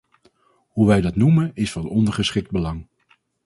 Hoe 0.67 0.87
wij 0.87 1.01
dat 1.01 1.15
noemen 1.15 1.51
is 1.53 1.71
van 1.71 1.89
ondergeschikt 1.89 2.51
belang. 2.51 2.87